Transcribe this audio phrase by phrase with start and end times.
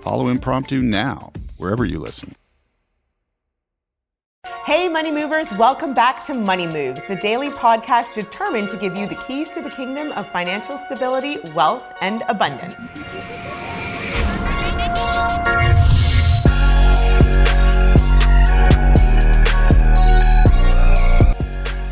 [0.00, 2.34] Follow Impromptu now, wherever you listen.
[4.64, 9.06] Hey, Money Movers, welcome back to Money Moves, the daily podcast determined to give you
[9.06, 12.76] the keys to the kingdom of financial stability, wealth, and abundance.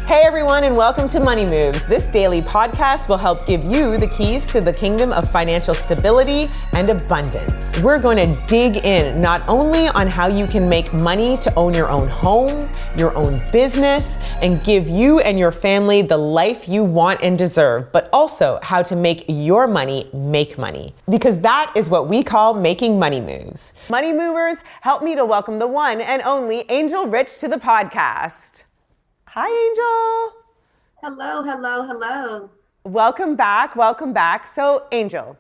[0.09, 1.85] Hey everyone, and welcome to Money Moves.
[1.85, 6.49] This daily podcast will help give you the keys to the kingdom of financial stability
[6.73, 7.79] and abundance.
[7.81, 11.75] We're going to dig in not only on how you can make money to own
[11.75, 16.85] your own home, your own business, and give you and your family the life you
[16.85, 20.95] want and deserve, but also how to make your money make money.
[21.11, 23.75] Because that is what we call making money moves.
[23.91, 28.63] Money Movers, help me to welcome the one and only Angel Rich to the podcast.
[29.41, 30.43] Hi, Angel.
[31.01, 32.51] Hello, hello, hello.
[32.83, 33.77] Welcome back.
[33.77, 34.49] Welcome back.
[34.49, 35.39] So, Angel,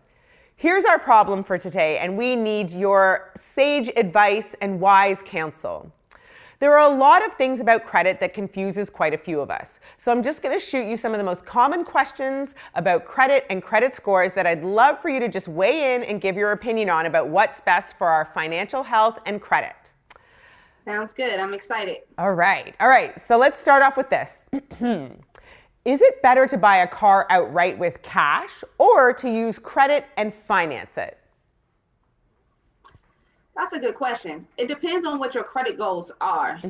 [0.54, 5.91] here's our problem for today, and we need your sage advice and wise counsel.
[6.60, 9.81] There are a lot of things about credit that confuses quite a few of us.
[9.97, 13.47] So I'm just going to shoot you some of the most common questions about credit
[13.50, 16.53] and credit scores that I'd love for you to just weigh in and give your
[16.53, 19.92] opinion on about what's best for our financial health and credit.
[20.84, 21.38] Sounds good.
[21.38, 21.98] I'm excited.
[22.16, 22.74] All right.
[22.80, 23.18] All right.
[23.18, 24.46] So let's start off with this.
[25.84, 30.34] Is it better to buy a car outright with cash or to use credit and
[30.34, 31.18] finance it?
[33.56, 34.46] That's a good question.
[34.56, 36.60] It depends on what your credit goals are.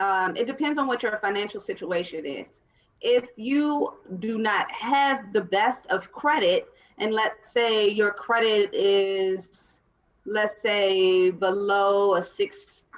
[0.00, 2.60] Um, it depends on what your financial situation is.
[3.00, 9.78] If you do not have the best of credit, and let's say your credit is,
[10.26, 12.22] let's say, below a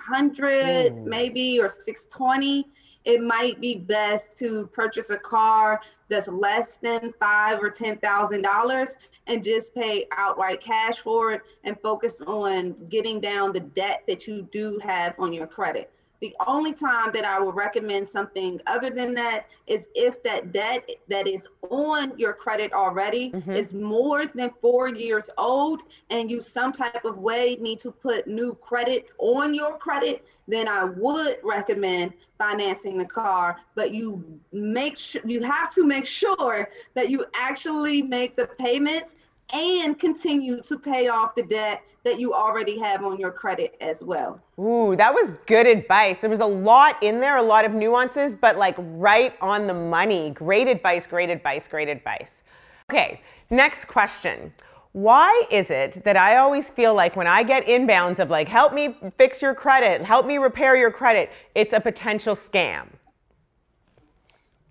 [0.05, 1.09] 600 hmm.
[1.09, 2.67] maybe or 620,
[3.05, 8.43] it might be best to purchase a car that's less than five or ten thousand
[8.43, 8.97] dollars
[9.27, 14.27] and just pay outright cash for it and focus on getting down the debt that
[14.27, 15.91] you do have on your credit.
[16.21, 20.89] The only time that I would recommend something other than that is if that debt
[21.09, 23.51] that is on your credit already mm-hmm.
[23.51, 28.27] is more than four years old and you some type of way need to put
[28.27, 33.59] new credit on your credit, then I would recommend financing the car.
[33.75, 39.17] But you make sure you have to make sure that you actually make the payments
[39.53, 44.03] and continue to pay off the debt that you already have on your credit as
[44.03, 44.41] well.
[44.61, 46.19] Ooh, that was good advice.
[46.19, 49.75] There was a lot in there, a lot of nuances, but like right on the
[49.75, 50.31] money.
[50.31, 52.43] Great advice, great advice, great advice.
[52.89, 53.21] Okay,
[53.51, 54.53] next question.
[54.93, 58.73] Why is it that I always feel like when I get inbounds of like, help
[58.73, 62.87] me fix your credit, help me repair your credit, it's a potential scam?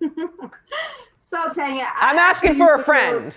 [0.00, 3.36] so, Tanya, I'm asking for a friend.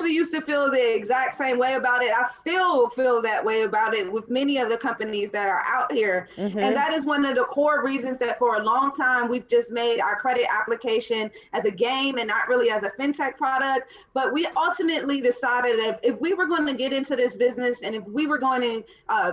[0.00, 2.10] actually used to feel the exact same way about it.
[2.10, 5.92] I still feel that way about it with many of the companies that are out
[5.92, 6.28] here.
[6.38, 6.58] Mm-hmm.
[6.58, 9.70] And that is one of the core reasons that for a long time we've just
[9.70, 13.92] made our credit application as a game and not really as a fintech product.
[14.14, 17.94] But we ultimately decided that if we were going to get into this business and
[17.94, 19.32] if we were going to uh,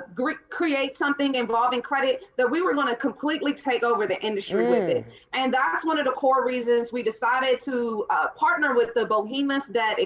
[0.50, 4.70] create something involving credit, that we were going to completely take over the industry mm.
[4.70, 5.06] with it.
[5.06, 5.12] Mm.
[5.34, 9.66] And that's one of the core reasons we decided to uh, partner with the behemoth
[9.70, 9.98] that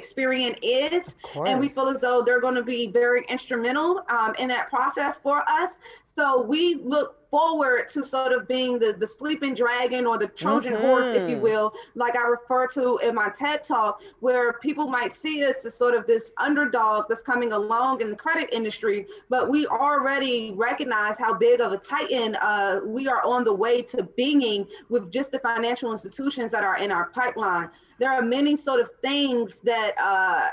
[0.62, 1.16] Is.
[1.36, 5.20] And we feel as though they're going to be very instrumental um, in that process
[5.20, 5.72] for us.
[6.16, 10.74] So we look forward to sort of being the, the sleeping dragon or the Trojan
[10.74, 10.86] mm-hmm.
[10.86, 11.44] horse, if you mm-hmm.
[11.44, 15.74] will, like I refer to in my TED talk, where people might see us as
[15.74, 21.18] sort of this underdog that's coming along in the credit industry, but we already recognize
[21.18, 25.32] how big of a titan uh, we are on the way to being with just
[25.32, 27.70] the financial institutions that are in our pipeline
[28.02, 30.50] there are many sort of things that uh,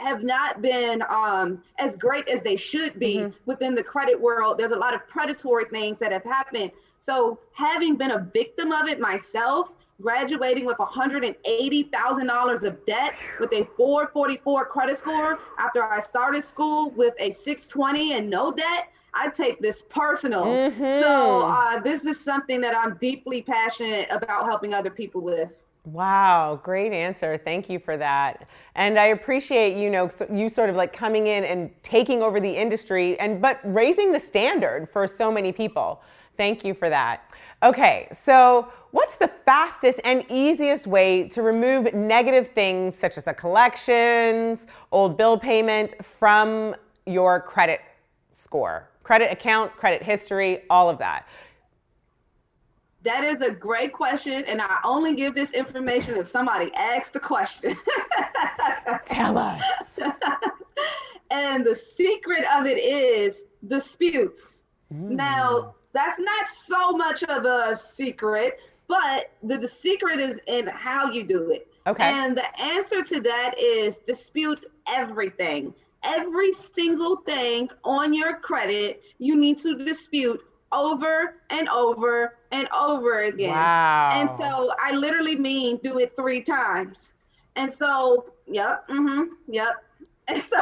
[0.00, 3.36] have not been um, as great as they should be mm-hmm.
[3.44, 4.56] within the credit world.
[4.56, 6.70] There's a lot of predatory things that have happened.
[7.00, 13.64] So, having been a victim of it myself, graduating with $180,000 of debt with a
[13.76, 18.92] 444 credit score after I started school with a 620 and no debt.
[19.12, 20.44] I take this personal.
[20.44, 21.02] Mm-hmm.
[21.02, 25.50] So, uh, this is something that I'm deeply passionate about helping other people with.
[25.86, 27.38] Wow, great answer.
[27.38, 28.48] Thank you for that.
[28.74, 32.50] And I appreciate you know you sort of like coming in and taking over the
[32.50, 36.02] industry and but raising the standard for so many people.
[36.36, 37.30] Thank you for that.
[37.62, 43.32] Okay, so what's the fastest and easiest way to remove negative things such as a
[43.32, 46.74] collections, old bill payment from
[47.06, 47.80] your credit
[48.32, 48.90] score?
[49.04, 51.28] Credit account, credit history, all of that.
[53.06, 57.20] That is a great question, and I only give this information if somebody asks the
[57.20, 57.76] question.
[59.06, 59.62] Tell us.
[61.30, 64.64] and the secret of it is disputes.
[64.92, 65.10] Mm.
[65.10, 68.58] Now, that's not so much of a secret,
[68.88, 71.68] but the, the secret is in how you do it.
[71.86, 72.02] Okay.
[72.02, 75.72] And the answer to that is dispute everything.
[76.02, 80.40] Every single thing on your credit, you need to dispute
[80.72, 83.50] over and over and over again.
[83.50, 84.10] Wow.
[84.12, 87.12] And so I literally mean do it three times.
[87.56, 89.74] And so, yep, mm-hmm, yep.
[90.28, 90.60] And so,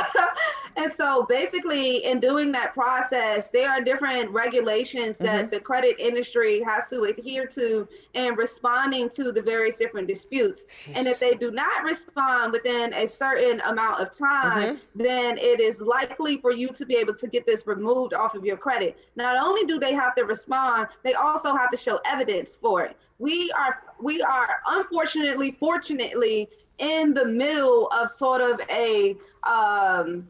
[0.76, 5.50] and so basically in doing that process, there are different regulations that mm-hmm.
[5.50, 10.64] the credit industry has to adhere to in responding to the various different disputes.
[10.94, 15.02] And if they do not respond within a certain amount of time, mm-hmm.
[15.02, 18.44] then it is likely for you to be able to get this removed off of
[18.44, 18.96] your credit.
[19.16, 22.96] Not only do they have to respond, they also have to show evidence for it.
[23.18, 26.48] We are we are unfortunately, fortunately
[26.78, 30.26] in the middle of sort of a um,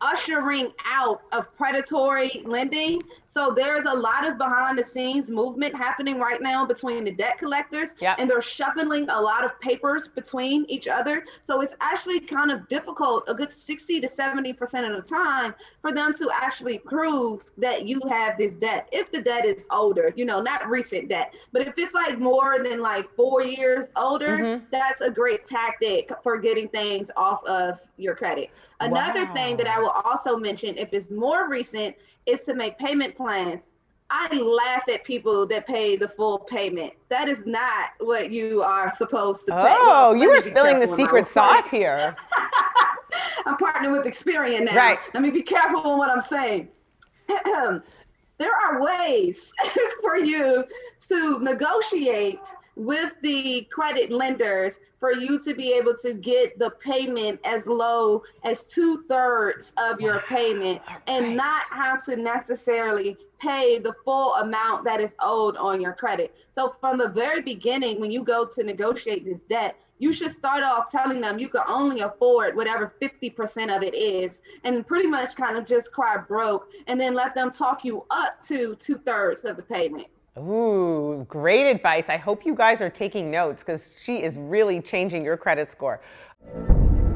[0.00, 3.00] ushering out of predatory lending.
[3.36, 7.36] So there's a lot of behind the scenes movement happening right now between the debt
[7.36, 8.16] collectors yep.
[8.18, 11.22] and they're shuffling a lot of papers between each other.
[11.42, 15.92] So it's actually kind of difficult, a good 60 to 70% of the time for
[15.92, 18.88] them to actually prove that you have this debt.
[18.90, 22.62] If the debt is older, you know, not recent debt, but if it's like more
[22.64, 24.64] than like four years older, mm-hmm.
[24.72, 28.48] that's a great tactic for getting things off of your credit.
[28.80, 29.34] Another wow.
[29.34, 31.96] thing that I will also mention, if it's more recent,
[32.26, 33.70] is to make payment plans.
[34.10, 36.92] I laugh at people that pay the full payment.
[37.08, 39.74] That is not what you are supposed to pay.
[39.78, 42.14] Oh, well, you are spilling the secret sauce here.
[43.46, 44.76] I'm partnering with Experian now.
[44.76, 44.98] Right.
[45.14, 46.68] Let me be careful on what I'm saying.
[47.28, 49.52] there are ways
[50.02, 50.64] for you
[51.08, 52.40] to negotiate
[52.76, 58.22] with the credit lenders for you to be able to get the payment as low
[58.44, 64.84] as two thirds of your payment and not have to necessarily pay the full amount
[64.84, 66.34] that is owed on your credit.
[66.52, 70.62] So, from the very beginning, when you go to negotiate this debt, you should start
[70.62, 75.36] off telling them you can only afford whatever 50% of it is and pretty much
[75.36, 79.40] kind of just cry broke and then let them talk you up to two thirds
[79.40, 80.06] of the payment.
[80.38, 82.10] Ooh, great advice.
[82.10, 86.00] I hope you guys are taking notes because she is really changing your credit score.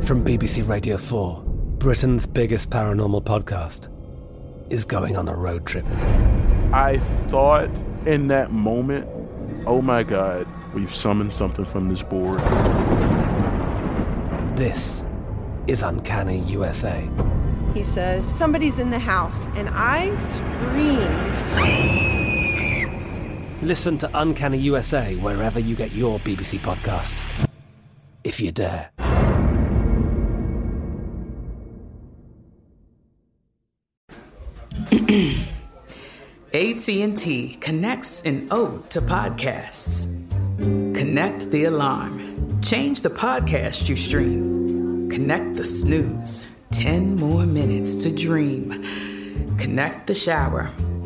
[0.02, 1.42] From BBC Radio 4,
[1.78, 3.88] Britain's biggest paranormal podcast
[4.72, 5.84] is going on a road trip.
[6.72, 7.68] I thought
[8.06, 9.06] in that moment,
[9.66, 12.38] oh my God, we've summoned something from this board.
[14.56, 15.06] This
[15.66, 17.06] is Uncanny USA.
[17.74, 22.19] He says, Somebody's in the house, and I screamed.
[23.62, 27.46] Listen to Uncanny USA wherever you get your BBC podcasts,
[28.24, 28.90] if you dare.
[36.54, 40.06] AT&T connects an ode to podcasts.
[40.96, 42.62] Connect the alarm.
[42.62, 45.10] Change the podcast you stream.
[45.10, 46.58] Connect the snooze.
[46.70, 48.82] 10 more minutes to dream.
[49.58, 50.70] Connect the shower.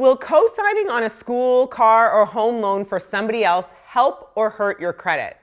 [0.00, 4.48] Will co signing on a school, car, or home loan for somebody else help or
[4.48, 5.36] hurt your credit?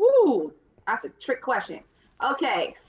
[0.00, 0.54] Ooh,
[0.86, 1.80] that's a trick question.
[2.24, 2.72] Okay.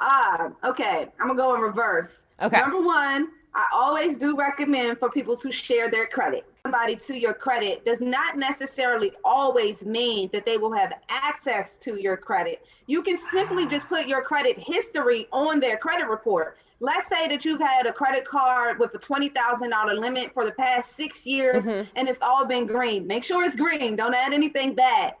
[0.00, 2.22] So, uh, okay, I'm gonna go in reverse.
[2.42, 2.58] Okay.
[2.58, 6.46] Number one, I always do recommend for people to share their credit.
[6.64, 12.00] Somebody to your credit does not necessarily always mean that they will have access to
[12.00, 12.66] your credit.
[12.86, 16.56] You can simply just put your credit history on their credit report.
[16.80, 20.96] Let's say that you've had a credit card with a $20,000 limit for the past
[20.96, 21.86] six years Mhm.
[21.94, 23.06] and it's all been green.
[23.06, 23.96] Make sure it's green.
[23.96, 25.14] Don't add anything bad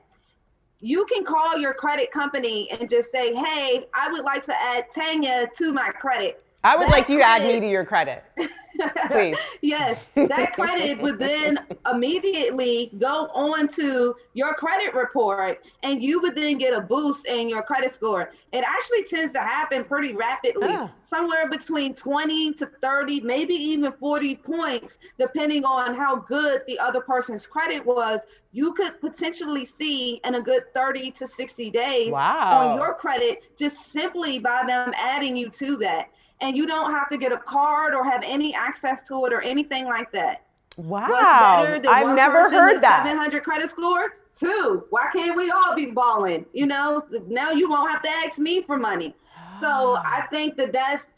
[0.80, 4.86] you can call your credit company and just say, hey, I would like to add
[4.94, 6.42] Tanya to my credit.
[6.62, 8.24] I would That like you to add me to your credit.
[9.08, 9.36] Please.
[9.60, 11.58] yes, that credit would then
[11.92, 17.48] immediately go on to your credit report and you would then get a boost in
[17.48, 18.30] your credit score.
[18.52, 20.90] It actually tends to happen pretty rapidly, Ah.
[21.02, 27.00] somewhere between 20 to 30, maybe even 40 points, depending on how good the other
[27.02, 28.20] person's credit was.
[28.52, 32.68] You could potentially see in a good 30 to 60 days Wow.
[32.70, 36.08] on your credit just simply by them adding you to that.
[36.40, 39.42] And you don't have to get a card or have any access to it or
[39.42, 40.42] anything like that.
[40.76, 41.08] Wow.
[41.08, 43.04] What's better than I've never heard that.
[43.04, 44.16] 700 credit score?
[44.34, 44.84] Two.
[44.90, 46.46] Why can't we all be balling?
[46.52, 49.14] You know, now you won't have to ask me for money.
[49.60, 50.26] So I ah.
[50.30, 51.08] think that that's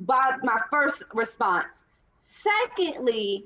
[0.00, 1.84] by my first response.
[2.14, 3.44] Secondly,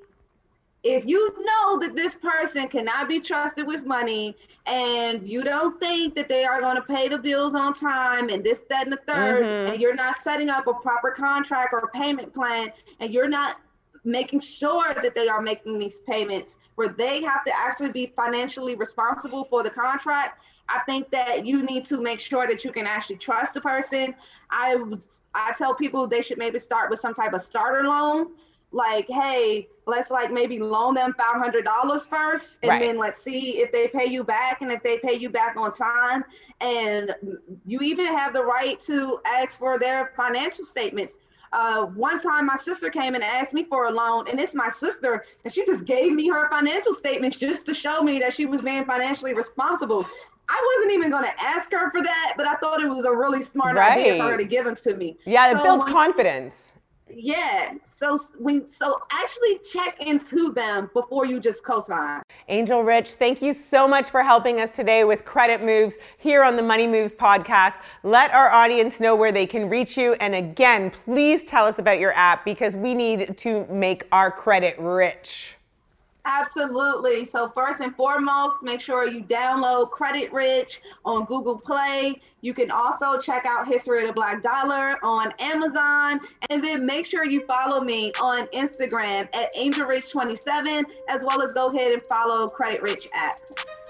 [0.85, 4.37] if you know that this person cannot be trusted with money
[4.67, 8.45] and you don't think that they are going to pay the bills on time and
[8.45, 9.73] this, that, and the 3rd Mhm.
[9.73, 13.61] and you're not setting up a proper contract or payment plan, and you're not
[14.05, 18.75] making sure that they are making these payments where they have to actually be financially
[18.75, 22.87] responsible for the contract, I think that you need to make sure that you can
[22.87, 24.15] actually trust the person.
[24.51, 24.77] I
[25.35, 28.33] I tell people they should maybe start with some type of starter loan
[28.75, 32.81] like, hey, let's like maybe loan them five hundred dollars first, and Right.
[32.81, 35.73] then let's see if they pay you back, and if they pay you back on
[35.73, 36.25] time,
[36.61, 37.15] and
[37.65, 41.19] you even have the right to ask for their financial statements.
[41.53, 44.69] Uh, one time, my sister came and asked me for a loan, and it's my
[44.71, 48.45] sister, and she just gave me her financial statements just to show me that she
[48.45, 50.05] was being financially responsible.
[50.49, 53.13] I wasn't even going to ask her for that, but I thought it was a
[53.15, 55.17] really smart idea for her to give them to me.
[55.27, 56.73] Yeah, it So builds when- confidence.
[57.17, 57.75] Yeah.
[57.85, 62.23] So we so actually check into them before you just co-sign.
[62.49, 66.57] Angel Rich, thank you so much for helping us today with credit moves here on
[66.57, 67.81] the Money Moves podcast.
[68.03, 70.15] Let our audience know where they can reach you.
[70.15, 74.77] And again, please tell us about your app because we need to make our credit
[74.79, 75.57] rich.
[76.27, 77.25] Absolutely.
[77.27, 82.21] So first and foremost, make sure you download Credit Rich on Google Play.
[82.41, 86.21] You can also check out History of the Black Dollar on Amazon.
[86.49, 91.67] And then make sure you follow me on Instagram at AngelRich27, as well as go
[91.67, 93.37] ahead and follow Credit Rich app.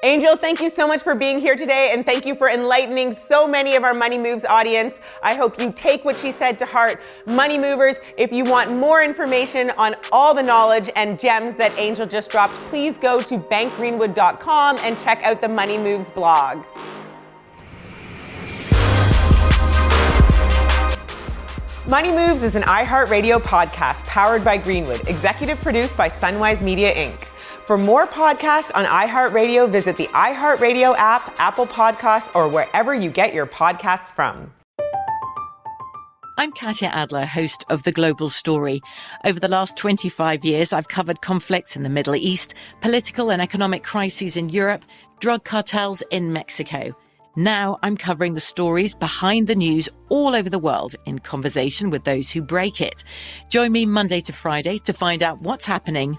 [0.05, 3.49] Angel, thank you so much for being here today and thank you for enlightening so
[3.49, 5.01] many of our Money Moves audience.
[5.23, 7.01] I hope you take what she said to heart.
[7.27, 12.07] Money Movers, if you want more information on all the knowledge and gems that Angel
[12.07, 16.63] just dropped, please go to bankgreenwood.com and check out the Money Moves blog.
[21.89, 27.29] Money Moves is an iHeartRadio podcast powered by Greenwood, executive produced by Sunwise Media Inc.
[27.65, 33.33] For more podcasts on iHeartRadio, visit the iHeartRadio app, Apple Podcasts, or wherever you get
[33.33, 34.53] your podcasts from.
[36.37, 38.83] I'm Katya Adler, host of The Global Story.
[39.25, 42.53] Over the last 25 years, I've covered conflicts in the Middle East,
[42.83, 44.85] political and economic crises in Europe,
[45.21, 46.95] drug cartels in Mexico.
[47.35, 52.05] Now I'm covering the stories behind the news all over the world in conversation with
[52.05, 53.03] those who break it.
[53.49, 56.19] Join me Monday to Friday to find out what's happening,